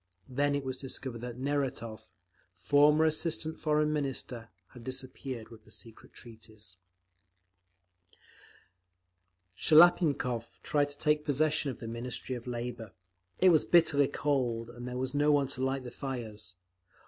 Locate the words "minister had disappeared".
3.93-5.49